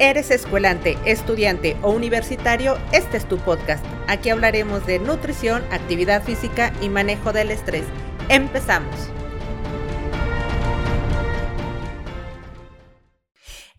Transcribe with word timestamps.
eres 0.00 0.30
escuelante, 0.30 0.98
estudiante 1.04 1.76
o 1.82 1.90
universitario, 1.90 2.78
este 2.92 3.18
es 3.18 3.28
tu 3.28 3.36
podcast. 3.36 3.84
Aquí 4.08 4.30
hablaremos 4.30 4.84
de 4.86 4.98
nutrición, 4.98 5.62
actividad 5.70 6.24
física 6.24 6.72
y 6.80 6.88
manejo 6.88 7.32
del 7.32 7.50
estrés. 7.50 7.84
Empezamos. 8.28 9.19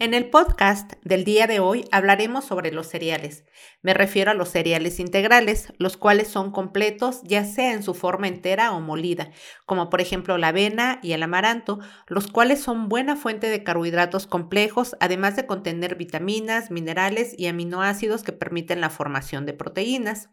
En 0.01 0.15
el 0.15 0.31
podcast 0.31 0.93
del 1.03 1.25
día 1.25 1.45
de 1.45 1.59
hoy 1.59 1.85
hablaremos 1.91 2.43
sobre 2.43 2.71
los 2.71 2.87
cereales. 2.87 3.45
Me 3.83 3.93
refiero 3.93 4.31
a 4.31 4.33
los 4.33 4.49
cereales 4.49 4.99
integrales, 4.99 5.71
los 5.77 5.95
cuales 5.95 6.27
son 6.27 6.51
completos 6.51 7.21
ya 7.23 7.45
sea 7.45 7.73
en 7.73 7.83
su 7.83 7.93
forma 7.93 8.27
entera 8.27 8.71
o 8.71 8.81
molida, 8.81 9.29
como 9.67 9.91
por 9.91 10.01
ejemplo 10.01 10.39
la 10.39 10.47
avena 10.47 10.97
y 11.03 11.11
el 11.11 11.21
amaranto, 11.21 11.77
los 12.07 12.25
cuales 12.25 12.63
son 12.63 12.89
buena 12.89 13.15
fuente 13.15 13.51
de 13.51 13.63
carbohidratos 13.63 14.25
complejos, 14.25 14.95
además 14.99 15.35
de 15.35 15.45
contener 15.45 15.93
vitaminas, 15.93 16.71
minerales 16.71 17.35
y 17.37 17.45
aminoácidos 17.45 18.23
que 18.23 18.31
permiten 18.31 18.81
la 18.81 18.89
formación 18.89 19.45
de 19.45 19.53
proteínas. 19.53 20.31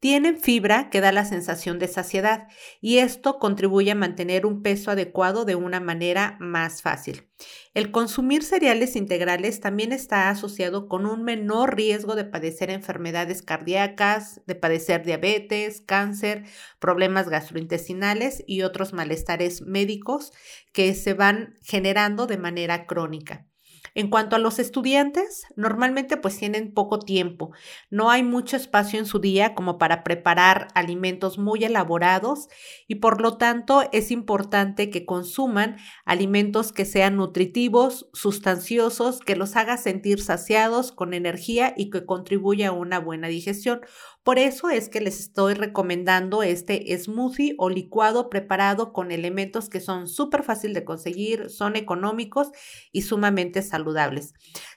Tienen 0.00 0.40
fibra 0.40 0.90
que 0.90 1.00
da 1.00 1.12
la 1.12 1.24
sensación 1.24 1.78
de 1.78 1.86
saciedad 1.86 2.48
y 2.80 2.98
esto 2.98 3.38
contribuye 3.38 3.92
a 3.92 3.94
mantener 3.94 4.46
un 4.46 4.62
peso 4.62 4.90
adecuado 4.90 5.44
de 5.44 5.54
una 5.54 5.78
manera 5.78 6.36
más 6.40 6.82
fácil. 6.82 7.30
El 7.74 7.90
consumir 7.90 8.42
cereales 8.42 8.96
integrales 8.96 9.60
también 9.60 9.92
está 9.92 10.30
asociado 10.30 10.88
con 10.88 11.04
un 11.04 11.22
menor 11.22 11.76
riesgo 11.76 12.14
de 12.14 12.24
padecer 12.24 12.70
enfermedades 12.70 13.42
cardíacas, 13.42 14.40
de 14.46 14.54
padecer 14.54 15.04
diabetes, 15.04 15.82
cáncer, 15.82 16.44
problemas 16.78 17.28
gastrointestinales 17.28 18.42
y 18.46 18.62
otros 18.62 18.92
malestares 18.92 19.60
médicos 19.62 20.32
que 20.72 20.94
se 20.94 21.14
van 21.14 21.54
generando 21.62 22.26
de 22.26 22.38
manera 22.38 22.86
crónica. 22.86 23.46
En 23.94 24.10
cuanto 24.10 24.36
a 24.36 24.38
los 24.38 24.58
estudiantes, 24.58 25.46
normalmente 25.56 26.16
pues 26.16 26.38
tienen 26.38 26.72
poco 26.72 26.98
tiempo, 26.98 27.52
no 27.90 28.10
hay 28.10 28.22
mucho 28.22 28.56
espacio 28.56 28.98
en 28.98 29.06
su 29.06 29.18
día 29.18 29.54
como 29.54 29.78
para 29.78 30.04
preparar 30.04 30.68
alimentos 30.74 31.38
muy 31.38 31.64
elaborados 31.64 32.48
y 32.86 32.96
por 32.96 33.20
lo 33.20 33.36
tanto 33.36 33.82
es 33.92 34.10
importante 34.10 34.90
que 34.90 35.06
consuman 35.06 35.76
alimentos 36.04 36.72
que 36.72 36.84
sean 36.84 37.16
nutritivos, 37.16 38.08
sustanciosos, 38.12 39.20
que 39.20 39.36
los 39.36 39.56
haga 39.56 39.76
sentir 39.76 40.20
saciados, 40.20 40.92
con 40.92 41.14
energía 41.14 41.74
y 41.76 41.90
que 41.90 42.04
contribuya 42.04 42.68
a 42.68 42.72
una 42.72 42.98
buena 42.98 43.28
digestión. 43.28 43.80
Por 44.22 44.38
eso 44.38 44.70
es 44.70 44.88
que 44.88 45.00
les 45.00 45.20
estoy 45.20 45.54
recomendando 45.54 46.42
este 46.42 46.84
smoothie 46.98 47.54
o 47.58 47.70
licuado 47.70 48.28
preparado 48.28 48.92
con 48.92 49.12
elementos 49.12 49.68
que 49.68 49.80
son 49.80 50.08
súper 50.08 50.42
fácil 50.42 50.74
de 50.74 50.84
conseguir, 50.84 51.48
son 51.50 51.76
económicos 51.76 52.48
y 52.92 53.02
sumamente 53.02 53.62
saludables. 53.62 53.75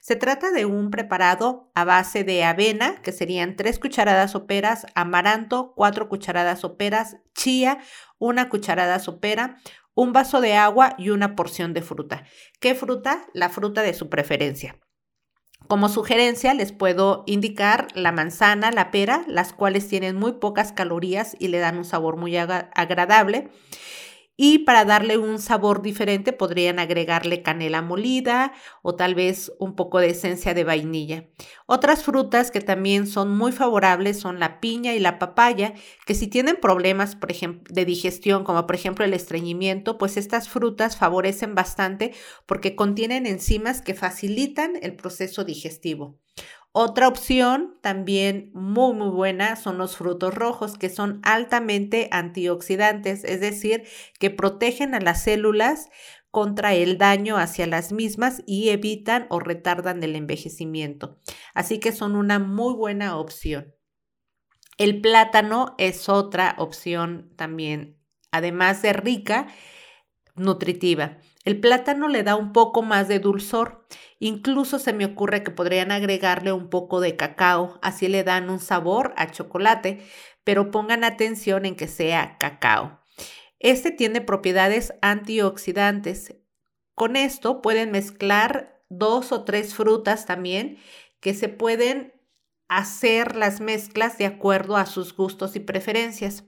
Se 0.01 0.15
trata 0.15 0.51
de 0.51 0.65
un 0.65 0.91
preparado 0.91 1.71
a 1.75 1.83
base 1.83 2.23
de 2.23 2.43
avena, 2.43 3.01
que 3.01 3.11
serían 3.11 3.55
3 3.55 3.79
cucharadas 3.79 4.31
soperas, 4.31 4.85
amaranto, 4.95 5.73
4 5.75 6.09
cucharadas 6.09 6.59
soperas, 6.59 7.17
chía, 7.33 7.79
una 8.17 8.49
cucharada 8.49 8.99
sopera, 8.99 9.57
un 9.95 10.13
vaso 10.13 10.41
de 10.41 10.55
agua 10.55 10.95
y 10.97 11.09
una 11.09 11.35
porción 11.35 11.73
de 11.73 11.81
fruta. 11.81 12.23
¿Qué 12.59 12.75
fruta? 12.75 13.25
La 13.33 13.49
fruta 13.49 13.81
de 13.81 13.93
su 13.93 14.09
preferencia. 14.09 14.79
Como 15.67 15.89
sugerencia 15.89 16.53
les 16.53 16.71
puedo 16.71 17.23
indicar 17.27 17.87
la 17.93 18.11
manzana, 18.11 18.71
la 18.71 18.91
pera, 18.91 19.23
las 19.27 19.51
cuales 19.53 19.87
tienen 19.87 20.15
muy 20.15 20.33
pocas 20.33 20.71
calorías 20.71 21.35
y 21.37 21.49
le 21.49 21.59
dan 21.59 21.77
un 21.77 21.85
sabor 21.85 22.15
muy 22.15 22.37
agradable. 22.37 23.51
Y 24.41 24.59
para 24.59 24.85
darle 24.85 25.17
un 25.17 25.37
sabor 25.37 25.81
diferente 25.81 26.31
podrían 26.31 26.79
agregarle 26.79 27.41
canela 27.41 27.81
molida 27.81 28.53
o 28.81 28.95
tal 28.95 29.13
vez 29.13 29.51
un 29.59 29.75
poco 29.75 29.99
de 29.99 30.11
esencia 30.11 30.53
de 30.53 30.63
vainilla. 30.63 31.25
Otras 31.65 32.03
frutas 32.03 32.49
que 32.49 32.61
también 32.61 33.05
son 33.05 33.37
muy 33.37 33.51
favorables 33.51 34.17
son 34.17 34.39
la 34.39 34.61
piña 34.61 34.93
y 34.93 34.99
la 34.99 35.19
papaya, 35.19 35.73
que 36.05 36.15
si 36.15 36.27
tienen 36.27 36.55
problemas, 36.55 37.17
de 37.69 37.83
digestión, 37.83 38.45
como 38.45 38.65
por 38.65 38.75
ejemplo 38.75 39.03
el 39.03 39.13
estreñimiento, 39.13 39.97
pues 39.97 40.15
estas 40.15 40.47
frutas 40.47 40.95
favorecen 40.95 41.53
bastante 41.53 42.13
porque 42.45 42.77
contienen 42.77 43.25
enzimas 43.25 43.81
que 43.81 43.93
facilitan 43.93 44.77
el 44.81 44.95
proceso 44.95 45.43
digestivo. 45.43 46.17
Otra 46.71 47.07
opción 47.07 47.77
también 47.81 48.51
muy 48.53 48.93
muy 48.93 49.09
buena 49.09 49.55
son 49.55 49.79
los 49.79 49.97
frutos 49.97 50.35
rojos 50.35 50.77
que 50.77 50.89
son 50.89 51.19
altamente 51.23 52.09
antioxidantes, 52.11 53.23
es 53.23 53.41
decir, 53.41 53.85
que 54.19 54.29
protegen 54.29 54.93
a 54.93 54.99
las 54.99 55.23
células 55.23 55.89
contra 56.29 56.75
el 56.75 56.99
daño 56.99 57.37
hacia 57.37 57.65
las 57.65 57.91
mismas 57.91 58.43
y 58.45 58.69
evitan 58.69 59.25
o 59.29 59.39
retardan 59.39 60.03
el 60.03 60.15
envejecimiento. 60.15 61.17
Así 61.55 61.79
que 61.79 61.91
son 61.91 62.15
una 62.15 62.37
muy 62.37 62.75
buena 62.75 63.17
opción. 63.17 63.73
El 64.77 65.01
plátano 65.01 65.75
es 65.79 66.07
otra 66.07 66.55
opción 66.59 67.33
también, 67.35 67.97
además 68.31 68.81
de 68.83 68.93
rica, 68.93 69.47
nutritiva. 70.35 71.17
El 71.45 71.59
plátano 71.59 72.07
le 72.07 72.23
da 72.23 72.35
un 72.35 72.51
poco 72.51 72.81
más 72.81 73.07
de 73.07 73.19
dulzor. 73.19 73.87
Incluso 74.19 74.77
se 74.77 74.93
me 74.93 75.05
ocurre 75.05 75.43
que 75.43 75.51
podrían 75.51 75.91
agregarle 75.91 76.51
un 76.51 76.69
poco 76.69 76.99
de 76.99 77.15
cacao, 77.15 77.79
así 77.81 78.07
le 78.07 78.23
dan 78.23 78.49
un 78.49 78.59
sabor 78.59 79.13
a 79.15 79.31
chocolate, 79.31 80.05
pero 80.43 80.71
pongan 80.71 81.03
atención 81.03 81.65
en 81.65 81.75
que 81.75 81.87
sea 81.87 82.37
cacao. 82.37 82.99
Este 83.59 83.91
tiene 83.91 84.21
propiedades 84.21 84.93
antioxidantes. 85.01 86.35
Con 86.95 87.15
esto 87.15 87.61
pueden 87.61 87.91
mezclar 87.91 88.83
dos 88.89 89.31
o 89.31 89.43
tres 89.43 89.73
frutas 89.73 90.25
también 90.25 90.77
que 91.21 91.33
se 91.33 91.49
pueden 91.49 92.13
hacer 92.67 93.35
las 93.35 93.61
mezclas 93.61 94.17
de 94.17 94.25
acuerdo 94.25 94.77
a 94.77 94.85
sus 94.85 95.15
gustos 95.15 95.55
y 95.55 95.59
preferencias. 95.59 96.43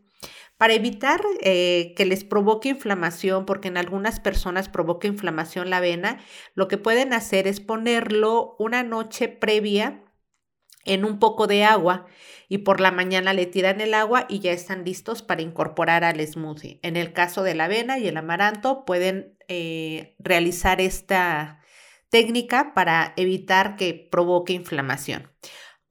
Para 0.62 0.76
evitar 0.76 1.22
eh, 1.40 1.96
que 1.98 2.06
les 2.06 2.24
provoque 2.24 2.70
inflamación, 2.70 3.48
porque 3.48 3.70
en 3.70 3.78
algunas 3.78 4.20
personas 4.20 4.70
provoca 4.70 5.08
inflamación 5.08 5.72
la 5.72 5.78
avena, 5.78 6.20
lo 6.54 6.68
que 6.68 6.78
pueden 6.78 7.14
hacer 7.14 7.48
es 7.48 7.60
ponerlo 7.60 8.58
una 8.60 8.84
noche 8.84 9.28
previa 9.28 10.04
en 10.86 11.04
un 11.04 11.18
poco 11.18 11.48
de 11.48 11.64
agua 11.64 12.06
y 12.48 12.60
por 12.60 12.80
la 12.80 12.92
mañana 12.92 13.34
le 13.34 13.48
tiran 13.48 13.82
el 13.82 13.96
agua 13.96 14.28
y 14.30 14.38
ya 14.38 14.52
están 14.52 14.86
listos 14.86 15.24
para 15.24 15.42
incorporar 15.42 16.04
al 16.04 16.20
smoothie. 16.28 16.80
En 16.84 16.96
el 16.96 17.12
caso 17.12 17.42
de 17.42 17.56
la 17.56 17.64
avena 17.64 17.98
y 17.98 18.08
el 18.08 18.18
amaranto 18.18 18.86
pueden 18.86 19.36
eh, 19.48 20.16
realizar 20.20 20.80
esta 20.80 21.60
técnica 22.10 22.76
para 22.76 23.14
evitar 23.18 23.78
que 23.78 23.96
provoque 23.96 24.54
inflamación. 24.54 25.32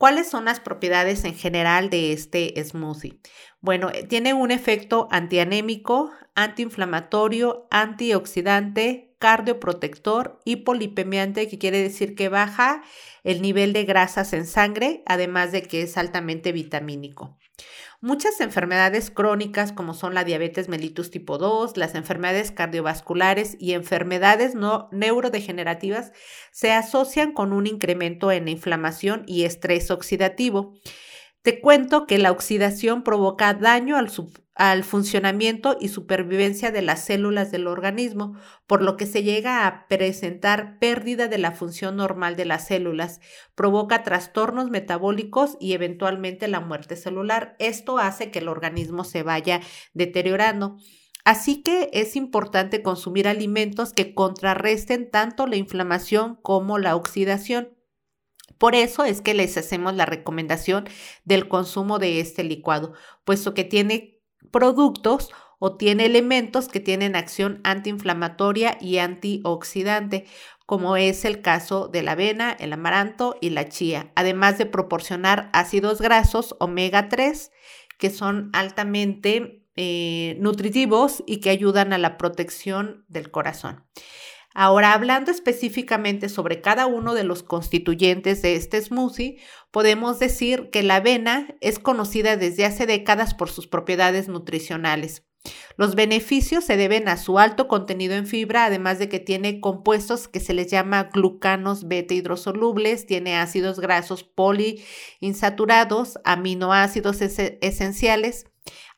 ¿Cuáles 0.00 0.30
son 0.30 0.46
las 0.46 0.60
propiedades 0.60 1.24
en 1.24 1.34
general 1.34 1.90
de 1.90 2.14
este 2.14 2.54
smoothie? 2.64 3.20
Bueno, 3.60 3.90
eh, 3.90 4.06
tiene 4.06 4.32
un 4.32 4.50
efecto 4.50 5.08
antianémico, 5.10 6.10
antiinflamatorio, 6.34 7.68
antioxidante, 7.70 9.14
cardioprotector, 9.18 10.40
hipolipemiante, 10.46 11.48
que 11.48 11.58
quiere 11.58 11.82
decir 11.82 12.14
que 12.14 12.30
baja 12.30 12.82
el 13.24 13.42
nivel 13.42 13.74
de 13.74 13.84
grasas 13.84 14.32
en 14.32 14.46
sangre, 14.46 15.02
además 15.04 15.52
de 15.52 15.64
que 15.64 15.82
es 15.82 15.98
altamente 15.98 16.52
vitamínico. 16.52 17.36
Muchas 18.02 18.40
enfermedades 18.40 19.10
crónicas 19.10 19.72
como 19.72 19.92
son 19.92 20.14
la 20.14 20.24
diabetes 20.24 20.70
mellitus 20.70 21.10
tipo 21.10 21.36
2, 21.36 21.76
las 21.76 21.94
enfermedades 21.94 22.50
cardiovasculares 22.50 23.58
y 23.60 23.74
enfermedades 23.74 24.54
no 24.54 24.88
neurodegenerativas 24.90 26.12
se 26.50 26.72
asocian 26.72 27.32
con 27.32 27.52
un 27.52 27.66
incremento 27.66 28.32
en 28.32 28.46
la 28.46 28.52
inflamación 28.52 29.24
y 29.26 29.44
estrés 29.44 29.90
oxidativo. 29.90 30.72
Te 31.42 31.58
cuento 31.62 32.06
que 32.06 32.18
la 32.18 32.32
oxidación 32.32 33.02
provoca 33.02 33.54
daño 33.54 33.96
al, 33.96 34.84
funcionamiento 34.84 35.78
y 35.80 35.88
supervivencia 35.88 36.70
de 36.70 36.82
las 36.82 37.02
células 37.06 37.50
del 37.50 37.66
organismo, 37.66 38.36
por 38.66 38.82
lo 38.82 38.98
que 38.98 39.06
se 39.06 39.22
llega 39.22 39.66
a 39.66 39.88
presentar 39.88 40.78
pérdida 40.78 41.28
de 41.28 41.38
la 41.38 41.52
función 41.52 41.96
normal 41.96 42.36
de 42.36 42.44
las 42.44 42.66
células, 42.66 43.20
provoca 43.54 44.03
trastornos 44.03 44.68
metabólicos 44.68 45.56
y 45.59 45.72
eventualmente 45.72 46.47
la 46.47 46.60
muerte 46.60 46.94
celular. 46.94 47.56
Esto 47.59 47.98
hace 47.98 48.30
que 48.30 48.41
el 48.41 48.48
organismo 48.48 49.04
se 49.04 49.22
vaya 49.22 49.62
deteriorando. 49.94 50.76
Así 51.24 51.62
que 51.62 51.88
es 51.94 52.16
importante 52.16 52.82
consumir 52.82 53.26
alimentos 53.26 53.94
que 53.94 54.15
contrarresten 54.15 55.10
tanto 55.10 55.47
la 55.47 55.56
inflamación 55.56 56.38
como 56.42 56.76
la 56.76 56.97
oxidación. 56.97 57.79
Por 58.60 58.74
eso 58.74 59.04
es 59.04 59.22
que 59.22 59.33
les 59.33 59.57
hacemos 59.57 59.95
la 59.95 60.04
recomendación 60.04 60.86
del 61.24 61.48
consumo 61.48 61.98
de 61.98 62.21
este 62.21 62.45
licuado, 62.45 62.92
puesto 63.24 63.54
que 63.54 63.65
tiene 63.65 64.21
productos 64.51 65.30
o 65.59 65.78
tiene 65.78 66.04
elementos 66.04 66.68
que 66.68 66.78
tienen 66.78 67.16
acción 67.16 67.62
antiinflamatoria 67.65 68.77
y 68.78 68.98
antioxidante, 68.98 70.27
como 70.66 70.98
es 70.98 71.24
el 71.24 71.41
caso 71.41 71.89
de 71.89 72.03
la 72.03 72.12
avena, 72.12 72.53
el 72.53 72.74
amaranto 72.74 73.34
y 73.41 73.48
la 73.48 73.66
chía, 73.71 74.12
además 74.15 74.59
de 74.59 74.66
proporcionar 74.66 75.48
ácidos 75.54 76.03
grasos 76.03 76.54
omega 76.59 77.09
3 77.09 77.53
que 77.97 78.10
son 78.10 78.51
altamente 78.53 79.65
eh, 79.77 80.36
nutritivos 80.39 81.22
y 81.27 81.41
que 81.41 81.48
ayudan 81.48 81.95
a 81.95 81.98
la 81.98 82.18
protección 82.18 83.06
del 83.09 83.30
corazón. 83.30 83.86
Ahora, 84.52 84.92
hablando 84.94 85.30
específicamente 85.30 86.28
sobre 86.28 86.60
cada 86.60 86.86
uno 86.86 87.14
de 87.14 87.24
los 87.24 87.42
constituyentes 87.42 88.42
de 88.42 88.56
este 88.56 88.80
smoothie, 88.82 89.38
podemos 89.70 90.18
decir 90.18 90.70
que 90.70 90.82
la 90.82 90.97
avena 90.97 91.54
es 91.60 91.78
conocida 91.78 92.36
desde 92.36 92.64
hace 92.64 92.86
décadas 92.86 93.34
por 93.34 93.48
sus 93.50 93.68
propiedades 93.68 94.28
nutricionales. 94.28 95.24
Los 95.76 95.94
beneficios 95.94 96.64
se 96.64 96.76
deben 96.76 97.08
a 97.08 97.16
su 97.16 97.38
alto 97.38 97.66
contenido 97.66 98.14
en 98.14 98.26
fibra, 98.26 98.66
además 98.66 98.98
de 98.98 99.08
que 99.08 99.20
tiene 99.20 99.60
compuestos 99.60 100.28
que 100.28 100.41
se 100.41 100.53
les 100.53 100.70
llama 100.70 101.04
glucanos 101.04 101.88
beta 101.88 102.12
hidrosolubles, 102.12 103.06
tiene 103.06 103.36
ácidos 103.36 103.80
grasos 103.80 104.22
poliinsaturados, 104.22 106.18
aminoácidos 106.24 107.22
esenciales, 107.22 108.49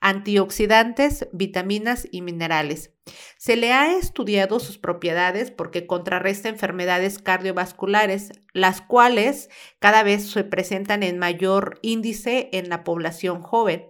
antioxidantes, 0.02 1.28
vitaminas 1.32 2.06
y 2.10 2.20
minerales. 2.20 2.90
Se 3.38 3.56
le 3.56 3.72
ha 3.72 3.96
estudiado 3.96 4.60
sus 4.60 4.76
propiedades 4.76 5.50
porque 5.50 5.86
contrarresta 5.86 6.48
enfermedades 6.48 7.18
cardiovasculares, 7.18 8.32
las 8.52 8.82
cuales 8.82 9.48
cada 9.78 10.02
vez 10.02 10.28
se 10.28 10.44
presentan 10.44 11.02
en 11.02 11.18
mayor 11.18 11.78
índice 11.80 12.50
en 12.52 12.68
la 12.68 12.84
población 12.84 13.40
joven 13.40 13.86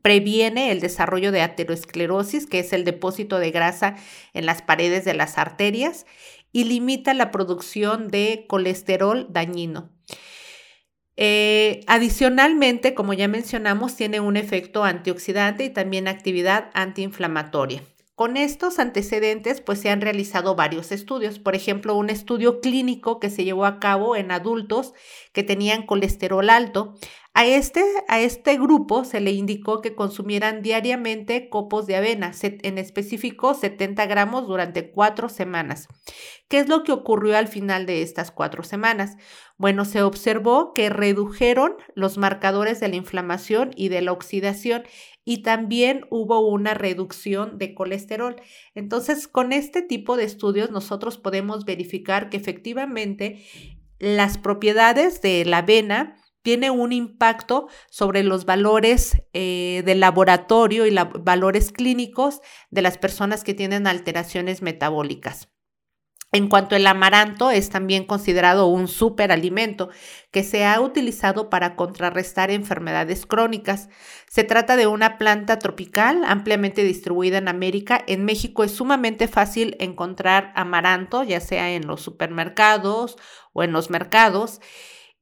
previene 0.00 0.70
el 0.70 0.80
desarrollo 0.80 1.32
de 1.32 1.42
aterosclerosis, 1.42 2.46
que 2.46 2.60
es 2.60 2.72
el 2.72 2.84
depósito 2.84 3.38
de 3.38 3.50
grasa 3.50 3.96
en 4.32 4.46
las 4.46 4.62
paredes 4.62 5.04
de 5.04 5.12
las 5.12 5.36
arterias, 5.36 6.06
y 6.50 6.64
limita 6.64 7.12
la 7.12 7.30
producción 7.30 8.08
de 8.08 8.46
colesterol 8.48 9.26
dañino. 9.30 9.91
Eh, 11.16 11.80
adicionalmente, 11.86 12.94
como 12.94 13.12
ya 13.12 13.28
mencionamos, 13.28 13.96
tiene 13.96 14.20
un 14.20 14.36
efecto 14.36 14.84
antioxidante 14.84 15.64
y 15.64 15.70
también 15.70 16.08
actividad 16.08 16.70
antiinflamatoria. 16.74 17.82
Con 18.14 18.36
estos 18.36 18.78
antecedentes, 18.78 19.60
pues 19.60 19.80
se 19.80 19.90
han 19.90 20.00
realizado 20.00 20.54
varios 20.54 20.92
estudios. 20.92 21.38
Por 21.38 21.54
ejemplo, 21.54 21.96
un 21.96 22.10
estudio 22.10 22.60
clínico 22.60 23.18
que 23.18 23.30
se 23.30 23.44
llevó 23.44 23.64
a 23.64 23.80
cabo 23.80 24.16
en 24.16 24.30
adultos 24.30 24.92
que 25.32 25.42
tenían 25.42 25.86
colesterol 25.86 26.48
alto. 26.50 26.94
A 27.34 27.46
este, 27.46 27.82
a 28.08 28.20
este 28.20 28.58
grupo 28.58 29.04
se 29.04 29.20
le 29.20 29.30
indicó 29.30 29.80
que 29.80 29.94
consumieran 29.94 30.60
diariamente 30.60 31.48
copos 31.48 31.86
de 31.86 31.96
avena, 31.96 32.32
en 32.42 32.76
específico 32.76 33.54
70 33.54 34.04
gramos 34.04 34.46
durante 34.46 34.90
cuatro 34.90 35.30
semanas. 35.30 35.88
¿Qué 36.48 36.58
es 36.58 36.68
lo 36.68 36.82
que 36.84 36.92
ocurrió 36.92 37.38
al 37.38 37.48
final 37.48 37.86
de 37.86 38.02
estas 38.02 38.30
cuatro 38.32 38.64
semanas? 38.64 39.16
Bueno, 39.56 39.86
se 39.86 40.02
observó 40.02 40.74
que 40.74 40.90
redujeron 40.90 41.76
los 41.94 42.18
marcadores 42.18 42.80
de 42.80 42.88
la 42.88 42.96
inflamación 42.96 43.70
y 43.76 43.88
de 43.88 44.02
la 44.02 44.12
oxidación 44.12 44.82
y 45.24 45.42
también 45.42 46.04
hubo 46.10 46.46
una 46.46 46.74
reducción 46.74 47.56
de 47.56 47.74
colesterol. 47.74 48.36
Entonces, 48.74 49.26
con 49.26 49.54
este 49.54 49.80
tipo 49.80 50.18
de 50.18 50.24
estudios 50.24 50.70
nosotros 50.70 51.16
podemos 51.16 51.64
verificar 51.64 52.28
que 52.28 52.36
efectivamente 52.36 53.42
las 53.98 54.36
propiedades 54.36 55.22
de 55.22 55.46
la 55.46 55.58
avena 55.58 56.16
tiene 56.42 56.70
un 56.70 56.92
impacto 56.92 57.68
sobre 57.90 58.22
los 58.22 58.44
valores 58.44 59.22
eh, 59.32 59.82
del 59.84 60.00
laboratorio 60.00 60.86
y 60.86 60.90
los 60.90 61.08
valores 61.24 61.72
clínicos 61.72 62.40
de 62.70 62.82
las 62.82 62.98
personas 62.98 63.44
que 63.44 63.54
tienen 63.54 63.86
alteraciones 63.86 64.62
metabólicas. 64.62 65.48
En 66.34 66.48
cuanto 66.48 66.74
al 66.76 66.86
amaranto, 66.86 67.50
es 67.50 67.68
también 67.68 68.06
considerado 68.06 68.66
un 68.66 68.88
superalimento 68.88 69.90
que 70.30 70.42
se 70.42 70.64
ha 70.64 70.80
utilizado 70.80 71.50
para 71.50 71.76
contrarrestar 71.76 72.50
enfermedades 72.50 73.26
crónicas. 73.26 73.90
Se 74.30 74.42
trata 74.42 74.76
de 74.76 74.86
una 74.86 75.18
planta 75.18 75.58
tropical 75.58 76.22
ampliamente 76.24 76.84
distribuida 76.84 77.36
en 77.36 77.48
América. 77.48 78.02
En 78.06 78.24
México 78.24 78.64
es 78.64 78.72
sumamente 78.72 79.28
fácil 79.28 79.76
encontrar 79.78 80.54
amaranto, 80.56 81.22
ya 81.22 81.38
sea 81.38 81.70
en 81.72 81.86
los 81.86 82.00
supermercados 82.00 83.18
o 83.52 83.62
en 83.62 83.72
los 83.72 83.90
mercados 83.90 84.62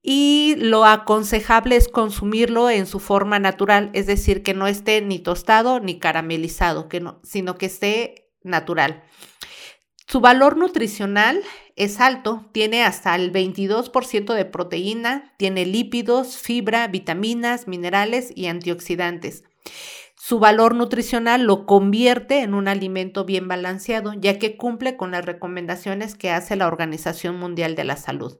y 0.02 0.54
lo 0.58 0.84
aconsejable 0.84 1.76
es 1.76 1.88
consumirlo 1.88 2.70
en 2.70 2.86
su 2.86 3.00
forma 3.00 3.38
natural, 3.38 3.90
es 3.92 4.06
decir, 4.06 4.42
que 4.42 4.54
no 4.54 4.66
esté 4.66 5.02
ni 5.02 5.18
tostado 5.18 5.80
ni 5.80 5.98
caramelizado, 5.98 6.88
sino 7.22 7.56
que 7.56 7.66
esté 7.66 8.30
natural. 8.42 9.02
Su 10.06 10.20
valor 10.20 10.56
nutricional 10.56 11.40
es 11.76 12.00
alto, 12.00 12.48
tiene 12.52 12.82
hasta 12.82 13.14
el 13.14 13.32
22% 13.32 14.34
de 14.34 14.44
proteína, 14.44 15.34
tiene 15.36 15.66
lípidos, 15.66 16.36
fibra, 16.36 16.88
vitaminas, 16.88 17.68
minerales 17.68 18.32
y 18.34 18.46
antioxidantes. 18.46 19.44
Su 20.30 20.38
valor 20.38 20.76
nutricional 20.76 21.42
lo 21.42 21.66
convierte 21.66 22.42
en 22.42 22.54
un 22.54 22.68
alimento 22.68 23.24
bien 23.24 23.48
balanceado, 23.48 24.12
ya 24.12 24.38
que 24.38 24.56
cumple 24.56 24.96
con 24.96 25.10
las 25.10 25.24
recomendaciones 25.24 26.14
que 26.14 26.30
hace 26.30 26.54
la 26.54 26.68
Organización 26.68 27.36
Mundial 27.36 27.74
de 27.74 27.82
la 27.82 27.96
Salud. 27.96 28.38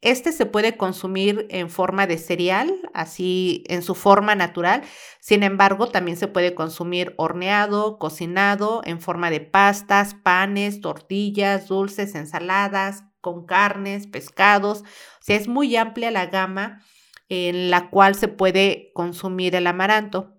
Este 0.00 0.32
se 0.32 0.46
puede 0.46 0.76
consumir 0.76 1.46
en 1.50 1.70
forma 1.70 2.08
de 2.08 2.18
cereal, 2.18 2.74
así 2.92 3.62
en 3.68 3.82
su 3.82 3.94
forma 3.94 4.34
natural. 4.34 4.82
Sin 5.20 5.44
embargo, 5.44 5.86
también 5.86 6.16
se 6.16 6.26
puede 6.26 6.56
consumir 6.56 7.14
horneado, 7.18 8.00
cocinado, 8.00 8.80
en 8.84 9.00
forma 9.00 9.30
de 9.30 9.38
pastas, 9.38 10.16
panes, 10.16 10.80
tortillas, 10.80 11.68
dulces, 11.68 12.16
ensaladas, 12.16 13.04
con 13.20 13.46
carnes, 13.46 14.08
pescados. 14.08 14.80
O 14.80 14.84
sea, 15.20 15.36
es 15.36 15.46
muy 15.46 15.76
amplia 15.76 16.10
la 16.10 16.26
gama 16.26 16.82
en 17.28 17.70
la 17.70 17.90
cual 17.90 18.16
se 18.16 18.26
puede 18.26 18.90
consumir 18.92 19.54
el 19.54 19.68
amaranto. 19.68 20.37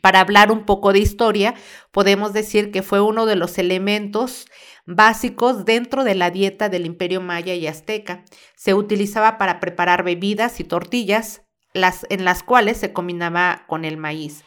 Para 0.00 0.20
hablar 0.20 0.50
un 0.50 0.64
poco 0.64 0.92
de 0.92 0.98
historia, 0.98 1.54
podemos 1.90 2.32
decir 2.32 2.70
que 2.70 2.82
fue 2.82 3.00
uno 3.00 3.26
de 3.26 3.36
los 3.36 3.58
elementos 3.58 4.46
básicos 4.84 5.64
dentro 5.64 6.04
de 6.04 6.14
la 6.14 6.30
dieta 6.30 6.68
del 6.68 6.86
imperio 6.86 7.20
maya 7.20 7.54
y 7.54 7.66
azteca. 7.66 8.24
Se 8.56 8.74
utilizaba 8.74 9.38
para 9.38 9.60
preparar 9.60 10.02
bebidas 10.02 10.60
y 10.60 10.64
tortillas, 10.64 11.42
las, 11.72 12.06
en 12.10 12.24
las 12.24 12.42
cuales 12.42 12.78
se 12.78 12.92
combinaba 12.92 13.64
con 13.66 13.84
el 13.84 13.96
maíz. 13.96 14.44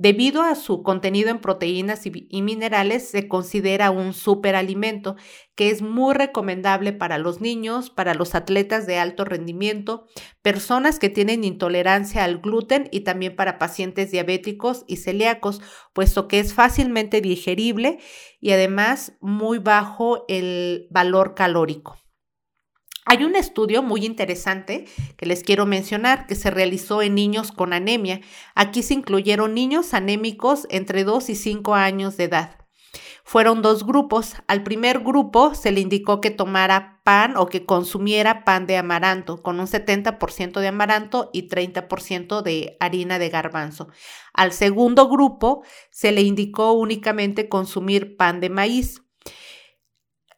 Debido 0.00 0.40
a 0.40 0.54
su 0.54 0.82
contenido 0.82 1.28
en 1.28 1.42
proteínas 1.42 2.06
y, 2.06 2.40
minerales, 2.40 3.06
se 3.10 3.28
considera 3.28 3.90
un 3.90 4.14
superalimento 4.14 5.16
que 5.54 5.68
es 5.68 5.82
muy 5.82 6.14
recomendable 6.14 6.94
para 6.94 7.18
los 7.18 7.42
niños, 7.42 7.90
para 7.90 8.14
los 8.14 8.34
atletas 8.34 8.86
de 8.86 8.96
alto 8.96 9.26
rendimiento, 9.26 10.06
personas 10.40 10.98
que 10.98 11.10
tienen 11.10 11.44
intolerancia 11.44 12.24
al 12.24 12.38
gluten 12.38 12.88
y 12.90 13.00
también 13.00 13.36
para 13.36 13.58
pacientes 13.58 14.10
diabéticos 14.10 14.86
y 14.88 14.96
celíacos, 14.96 15.60
puesto 15.92 16.28
que 16.28 16.38
es 16.38 16.54
fácilmente 16.54 17.20
digerible 17.20 17.98
y 18.40 18.52
además 18.52 19.18
muy 19.20 19.58
bajo 19.58 20.24
el 20.28 20.86
valor 20.90 21.34
calórico. 21.34 21.98
Hay 23.06 23.24
un 23.24 23.34
estudio 23.34 23.82
muy 23.82 24.04
interesante 24.04 24.86
que 25.16 25.26
les 25.26 25.42
quiero 25.42 25.66
mencionar 25.66 26.26
que 26.26 26.34
se 26.34 26.50
realizó 26.50 27.02
en 27.02 27.14
niños 27.14 27.50
con 27.50 27.72
anemia. 27.72 28.20
Aquí 28.54 28.82
se 28.82 28.94
incluyeron 28.94 29.54
niños 29.54 29.94
anémicos 29.94 30.66
entre 30.70 31.04
2 31.04 31.30
y 31.30 31.34
5 31.34 31.74
años 31.74 32.16
de 32.16 32.24
edad. 32.24 32.60
Fueron 33.24 33.62
dos 33.62 33.86
grupos. 33.86 34.34
Al 34.48 34.64
primer 34.64 35.00
grupo 35.00 35.54
se 35.54 35.70
le 35.70 35.80
indicó 35.80 36.20
que 36.20 36.30
tomara 36.30 37.00
pan 37.04 37.36
o 37.36 37.46
que 37.46 37.64
consumiera 37.64 38.44
pan 38.44 38.66
de 38.66 38.76
amaranto, 38.76 39.42
con 39.42 39.60
un 39.60 39.66
70% 39.66 40.60
de 40.60 40.68
amaranto 40.68 41.30
y 41.32 41.48
30% 41.48 42.42
de 42.42 42.76
harina 42.80 43.18
de 43.18 43.28
garbanzo. 43.28 43.88
Al 44.32 44.52
segundo 44.52 45.08
grupo 45.08 45.62
se 45.90 46.12
le 46.12 46.22
indicó 46.22 46.72
únicamente 46.72 47.48
consumir 47.48 48.16
pan 48.16 48.40
de 48.40 48.50
maíz. 48.50 49.02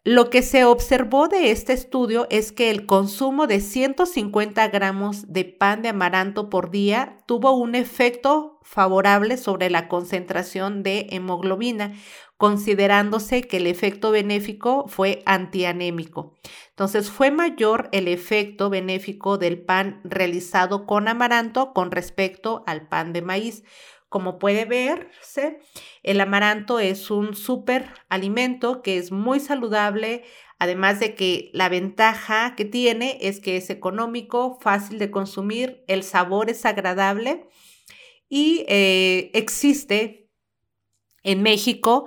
Lo 0.04 0.30
que 0.30 0.42
se 0.42 0.64
observó 0.64 1.28
de 1.28 1.52
este 1.52 1.72
estudio 1.72 2.26
es 2.28 2.50
que 2.50 2.70
el 2.70 2.86
consumo 2.86 3.46
de 3.46 3.60
150 3.60 4.66
gramos 4.66 5.32
de 5.32 5.44
pan 5.44 5.80
de 5.82 5.90
amaranto 5.90 6.50
por 6.50 6.72
día 6.72 7.18
tuvo 7.26 7.52
un 7.52 7.76
efecto 7.76 8.58
favorable 8.64 9.36
sobre 9.36 9.70
la 9.70 9.86
concentración 9.86 10.82
de 10.82 11.06
hemoglobina, 11.10 11.92
considerándose 12.36 13.42
que 13.42 13.58
el 13.58 13.68
efecto 13.68 14.10
benéfico 14.10 14.88
fue 14.88 15.22
antianémico. 15.24 16.34
Entonces 16.70 17.08
fue 17.08 17.30
mayor 17.30 17.88
el 17.92 18.08
efecto 18.08 18.70
benéfico 18.70 19.38
del 19.38 19.62
pan 19.62 20.00
realizado 20.02 20.84
con 20.84 21.06
amaranto 21.06 21.72
con 21.72 21.92
respecto 21.92 22.64
al 22.66 22.88
pan 22.88 23.12
de 23.12 23.22
maíz. 23.22 23.62
Como 24.12 24.38
puede 24.38 24.66
verse, 24.66 25.58
el 26.02 26.20
amaranto 26.20 26.80
es 26.80 27.10
un 27.10 27.34
súper 27.34 27.88
alimento 28.10 28.82
que 28.82 28.98
es 28.98 29.10
muy 29.10 29.40
saludable, 29.40 30.22
además 30.58 31.00
de 31.00 31.14
que 31.14 31.48
la 31.54 31.70
ventaja 31.70 32.54
que 32.54 32.66
tiene 32.66 33.16
es 33.22 33.40
que 33.40 33.56
es 33.56 33.70
económico, 33.70 34.58
fácil 34.60 34.98
de 34.98 35.10
consumir, 35.10 35.82
el 35.88 36.02
sabor 36.02 36.50
es 36.50 36.66
agradable 36.66 37.48
y 38.28 38.66
eh, 38.68 39.30
existe 39.32 40.28
en 41.22 41.42
México, 41.42 42.06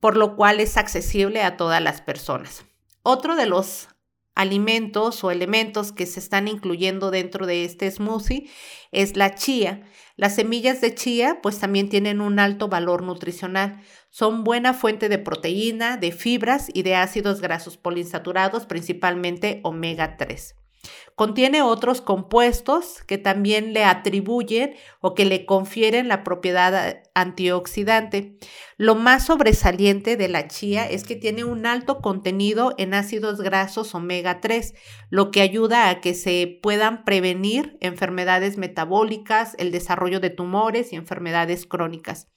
por 0.00 0.18
lo 0.18 0.36
cual 0.36 0.60
es 0.60 0.76
accesible 0.76 1.40
a 1.40 1.56
todas 1.56 1.80
las 1.80 2.02
personas. 2.02 2.66
Otro 3.02 3.36
de 3.36 3.46
los 3.46 3.88
alimentos 4.36 5.24
o 5.24 5.32
elementos 5.32 5.90
que 5.90 6.06
se 6.06 6.20
están 6.20 6.46
incluyendo 6.46 7.10
dentro 7.10 7.46
de 7.46 7.64
este 7.64 7.90
smoothie 7.90 8.48
es 8.92 9.16
la 9.16 9.34
chía. 9.34 9.82
Las 10.14 10.36
semillas 10.36 10.80
de 10.80 10.94
chía 10.94 11.40
pues 11.42 11.58
también 11.58 11.88
tienen 11.88 12.20
un 12.20 12.38
alto 12.38 12.68
valor 12.68 13.02
nutricional. 13.02 13.80
Son 14.10 14.44
buena 14.44 14.74
fuente 14.74 15.08
de 15.08 15.18
proteína, 15.18 15.96
de 15.96 16.12
fibras 16.12 16.68
y 16.72 16.82
de 16.82 16.94
ácidos 16.94 17.40
grasos 17.40 17.76
poliinsaturados, 17.76 18.66
principalmente 18.66 19.60
omega 19.64 20.16
3. 20.16 20.65
Contiene 21.14 21.62
otros 21.62 22.02
compuestos 22.02 23.02
que 23.06 23.16
también 23.16 23.72
le 23.72 23.84
atribuyen 23.84 24.74
o 25.00 25.14
que 25.14 25.24
le 25.24 25.46
confieren 25.46 26.08
la 26.08 26.22
propiedad 26.24 27.02
antioxidante. 27.14 28.36
Lo 28.76 28.94
más 28.94 29.24
sobresaliente 29.24 30.18
de 30.18 30.28
la 30.28 30.46
chía 30.48 30.88
es 30.88 31.04
que 31.04 31.16
tiene 31.16 31.44
un 31.44 31.64
alto 31.64 32.02
contenido 32.02 32.74
en 32.76 32.92
ácidos 32.92 33.40
grasos 33.40 33.94
omega 33.94 34.40
3, 34.40 34.74
lo 35.08 35.30
que 35.30 35.40
ayuda 35.40 35.88
a 35.88 36.00
que 36.02 36.12
se 36.12 36.58
puedan 36.62 37.04
prevenir 37.04 37.78
enfermedades 37.80 38.58
metabólicas, 38.58 39.54
el 39.58 39.72
desarrollo 39.72 40.20
de 40.20 40.30
tumores 40.30 40.92
y 40.92 40.96
enfermedades 40.96 41.66
crónicas. 41.66 42.28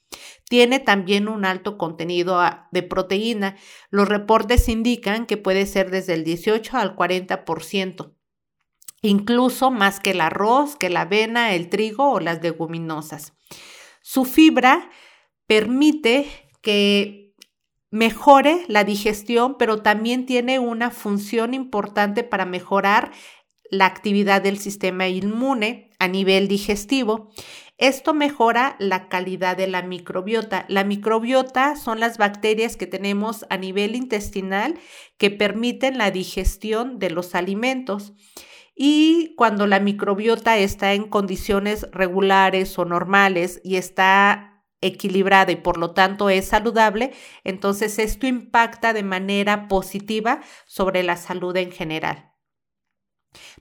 Tiene 0.50 0.79
también 0.79 1.27
un 1.27 1.46
alto 1.46 1.77
contenido 1.77 2.41
de 2.72 2.84
proteína. 2.84 3.58
Los 3.91 4.08
reportes 4.08 4.70
indican 4.70 5.25
que 5.25 5.38
puede 5.38 5.65
ser 5.65 5.91
desde 5.91 6.13
el 6.13 6.24
18 6.24 6.77
al 6.77 6.96
40% 6.96 8.15
incluso 9.01 9.72
más 9.72 10.00
que 10.00 10.12
el 10.12 10.22
arroz, 10.22 10.75
que 10.75 10.89
la 10.89 11.01
avena, 11.01 11.53
el 11.53 11.70
trigo 11.70 12.12
o 12.12 12.20
las 12.20 12.41
leguminosas. 12.41 13.34
Su 14.01 14.25
fibra 14.25 14.89
permite 15.48 16.27
que 16.62 17.36
mejore 17.91 18.65
la 18.68 18.84
digestión, 18.84 19.56
pero 19.58 19.82
también 19.82 20.25
tiene 20.25 20.60
una 20.60 20.91
función 20.91 21.53
importante 21.53 22.24
para 22.24 22.46
mejorar 22.46 23.12
la 23.72 23.86
actividad 23.86 24.41
del 24.41 24.58
sistema 24.58 25.08
inmune 25.08 25.91
a 26.00 26.08
nivel 26.08 26.48
digestivo. 26.48 27.32
Esto 27.77 28.13
mejora 28.13 28.75
la 28.79 29.08
calidad 29.08 29.56
de 29.56 29.68
la 29.68 29.82
microbiota. 29.82 30.65
La 30.68 30.84
microbiota 30.84 31.77
son 31.77 32.00
las 32.00 32.18
bacterias 32.18 32.75
que 32.75 32.88
tenemos 32.88 33.46
a 33.50 33.58
nivel 33.58 33.96
intestinal 33.96 34.77
que 35.18 35.32
permiten 35.32 35.98
la 35.98 36.12
digestión 36.12 37.00
de 37.00 37.10
los 37.10 37.36
alimentos. 37.36 38.13
Y 38.81 39.36
cuando 39.36 39.67
la 39.67 39.81
microbiota 39.81 40.57
está 40.57 40.93
en 40.93 41.09
condiciones 41.09 41.86
regulares 41.91 42.79
o 42.79 42.86
normales 42.86 43.59
y 43.62 43.75
está 43.75 44.63
equilibrada 44.79 45.51
y 45.51 45.57
por 45.57 45.75
lo 45.77 45.91
tanto 45.91 46.29
es 46.29 46.48
saludable, 46.48 47.12
entonces 47.43 48.00
esto 48.00 48.25
impacta 48.25 48.93
de 48.93 49.03
manera 49.03 49.67
positiva 49.67 50.39
sobre 50.65 51.03
la 51.03 51.17
salud 51.17 51.57
en 51.57 51.74
general. 51.74 52.31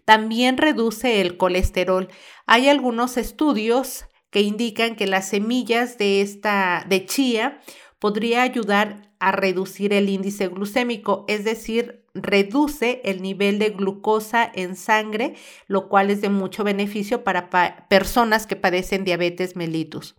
También 0.05 0.57
reduce 0.57 1.21
el 1.21 1.37
colesterol. 1.37 2.07
Hay 2.47 2.69
algunos 2.69 3.17
estudios 3.17 4.07
que 4.31 4.43
indican 4.43 4.95
que 4.95 5.09
las 5.09 5.29
semillas 5.31 5.99
de 5.99 6.21
esta 6.21 6.85
de 6.89 7.07
chía 7.07 7.61
podría 7.99 8.43
ayudar 8.43 9.13
a 9.19 9.33
reducir 9.33 9.93
el 9.93 10.09
índice 10.09 10.49
glucémico, 10.49 11.25
es 11.29 11.45
decir, 11.45 12.07
reduce 12.15 13.01
el 13.05 13.23
nivel 13.23 13.59
de 13.59 13.71
glucosa 13.71 14.51
en 14.55 14.77
sangre, 14.77 15.35
lo 15.67 15.89
cual 15.89 16.11
es 16.11 16.21
de 16.21 16.29
mucho 16.29 16.65
beneficio 16.65 17.25
para 17.25 17.51
personas 17.89 18.47
que 18.47 18.57
padecen 18.57 19.05
diabetes 19.05 19.57
mellitus. 19.57 20.17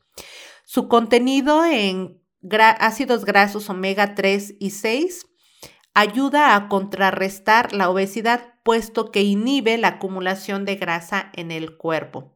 Su 0.66 0.88
contenido 0.88 1.66
en 1.66 2.22
ácidos 2.80 3.26
grasos 3.26 3.70
omega 3.70 4.16
3 4.16 4.56
y 4.60 4.72
6 4.72 5.26
ayuda 5.94 6.56
a 6.56 6.70
contrarrestar 6.70 7.74
la 7.74 7.90
obesidad, 7.90 8.54
puesto 8.64 9.12
que 9.12 9.22
inhibe 9.22 9.78
la 9.78 9.88
acumulación 9.88 10.64
de 10.66 10.76
grasa 10.76 11.32
en 11.36 11.52
el 11.52 11.76
cuerpo. 11.78 12.36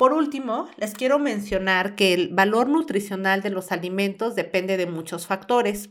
Por 0.00 0.14
último, 0.14 0.66
les 0.78 0.94
quiero 0.94 1.18
mencionar 1.18 1.94
que 1.94 2.14
el 2.14 2.28
valor 2.28 2.70
nutricional 2.70 3.42
de 3.42 3.50
los 3.50 3.70
alimentos 3.70 4.34
depende 4.34 4.78
de 4.78 4.86
muchos 4.86 5.26
factores. 5.26 5.90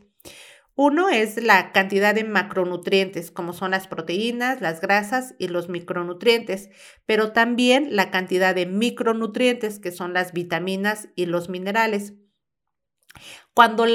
Uno 0.73 1.09
es 1.09 1.37
la 1.37 1.71
cantidad 1.71 2.15
de 2.15 2.23
macronutrientes, 2.23 3.29
como 3.29 3.53
son 3.53 3.69
las 3.69 3.87
proteínas, 3.87 4.61
las 4.61 4.81
grasas 4.81 5.35
y 5.37 5.47
los 5.47 5.69
micronutrientes, 5.69 6.71
pero 7.05 7.33
también 7.33 7.95
la 7.95 8.09
cantidad 8.09 8.55
de 8.55 8.65
micronutrientes, 8.65 9.77
que 9.77 9.91
son 9.91 10.13
las 10.13 10.33
vitaminas 10.33 11.09
y 11.15 11.27
los 11.27 11.47
minerales. 11.47 12.15
Cuando 13.53 13.85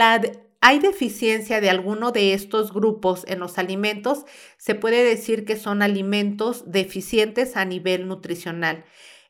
hay 0.60 0.78
deficiencia 0.78 1.60
de 1.60 1.70
alguno 1.70 2.12
de 2.12 2.34
estos 2.34 2.72
grupos 2.72 3.24
en 3.26 3.40
los 3.40 3.58
alimentos, 3.58 4.26
se 4.58 4.76
puede 4.76 5.02
decir 5.02 5.44
que 5.44 5.56
son 5.56 5.82
alimentos 5.82 6.70
deficientes 6.70 7.56
a 7.56 7.64
nivel 7.64 8.06
nutricional. 8.06 8.84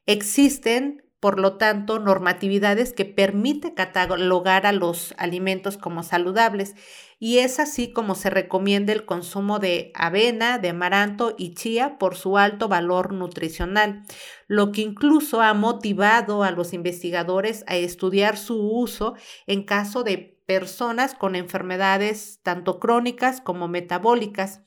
Existen 0.07 1.05
por 1.25 1.41
lo 1.41 1.57
tanto, 1.57 2.01
normatividades 2.01 2.93
que 2.93 3.07
permite 3.07 3.73
catalogar 3.73 4.67
a 4.67 4.73
los 4.73 5.15
alimentos 5.17 5.79
como 5.79 6.03
saludables 6.03 6.75
y 7.19 7.39
es 7.39 7.61
así 7.61 7.95
como 7.95 8.15
se 8.15 8.29
recomienda 8.29 8.93
el 8.93 9.07
consumo 9.07 9.59
de 9.59 9.91
avena, 9.95 10.59
de 10.59 10.69
amaranto 10.69 11.35
y 11.39 11.55
chía 11.55 11.97
por 11.97 12.15
su 12.15 12.37
alto 12.37 12.69
valor 12.69 13.15
nutricional, 13.15 14.03
lo 14.49 14.71
que 14.71 14.83
incluso 14.83 15.41
ha 15.41 15.55
motivado 15.55 16.43
a 16.43 16.51
los 16.51 16.75
investigadores 16.75 17.65
a 17.69 17.77
estudiar 17.77 18.37
su 18.37 18.61
uso 18.61 19.15
en 19.47 19.63
caso 19.63 20.05
de 20.05 20.43
personas 20.45 21.15
con 21.15 21.37
enfermedades 21.37 22.41
tanto 22.43 22.79
crónicas 22.79 23.41
como 23.41 23.67
metabólicas. 23.67 24.61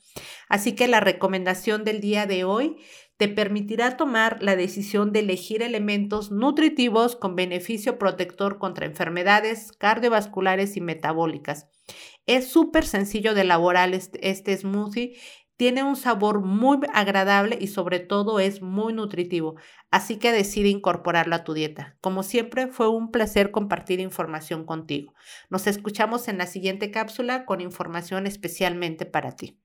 Así 0.48 0.72
que 0.74 0.88
la 0.88 0.98
recomendación 0.98 1.84
del 1.84 2.00
día 2.00 2.26
de 2.26 2.42
hoy 2.42 2.78
te 3.18 3.28
permitirá 3.28 3.96
tomar 3.96 4.40
la 4.42 4.54
decisión 4.54 5.12
de 5.12 5.18
elegir 5.20 5.60
elementos 5.62 6.30
nutritivos 6.30 7.16
con 7.16 7.34
beneficio 7.34 7.98
protector 7.98 8.58
contra 8.58 8.86
enfermedades 8.86 9.72
cardiovasculares 9.72 10.76
y 10.76 10.80
metabólicas. 10.80 11.68
Es 12.26 12.48
súper 12.48 12.86
sencillo 12.86 13.34
de 13.34 13.40
elaborar 13.40 13.90
este, 13.92 14.56
smoothie. 14.56 15.18
Tiene 15.56 15.82
un 15.82 15.96
sabor 15.96 16.42
muy 16.44 16.78
agradable 16.94 17.58
y 17.60 17.66
sobre 17.66 17.98
todo 17.98 18.38
es 18.38 18.62
muy 18.62 18.92
nutritivo, 18.92 19.56
así 19.90 20.18
que 20.18 20.30
decide 20.30 20.68
incorporarlo 20.68 21.34
a 21.34 21.42
tu 21.42 21.54
dieta. 21.54 21.96
Como 22.00 22.22
siempre, 22.22 22.68
fue 22.68 22.88
un 22.88 23.10
placer 23.10 23.50
compartir 23.50 23.98
información 23.98 24.64
contigo. 24.64 25.14
Nos 25.50 25.66
escuchamos 25.66 26.28
en 26.28 26.38
la 26.38 26.46
siguiente 26.46 26.92
cápsula 26.92 27.44
con 27.44 27.60
información 27.60 28.28
especialmente 28.28 29.04
para 29.06 29.34
ti. 29.34 29.58